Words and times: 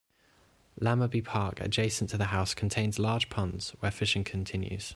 Lamorbey 0.79 1.21
Park 1.23 1.59
adjacent 1.61 2.09
to 2.09 2.17
the 2.17 2.25
house 2.33 2.55
contains 2.55 2.97
large 2.97 3.29
ponds 3.29 3.75
where 3.81 3.91
fishing 3.91 4.23
continues. 4.23 4.89